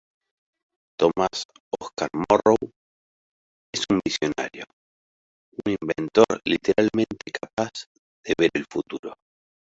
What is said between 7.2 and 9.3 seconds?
capaz de ver el futuro.